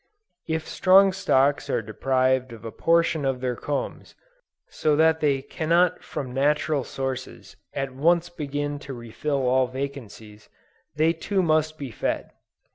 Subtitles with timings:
[0.47, 4.15] If strong stocks are deprived of a portion of their combs,
[4.67, 10.49] so that they cannot from natural sources, at once begin to refill all vacancies,
[10.95, 12.31] they too must be fed.